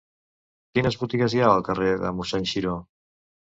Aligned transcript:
Quines 0.77 0.97
botigues 1.01 1.35
hi 1.37 1.45
ha 1.45 1.51
al 1.59 1.63
carrer 1.69 1.93
de 2.07 2.13
Mossèn 2.23 2.51
Xiró? 2.55 2.75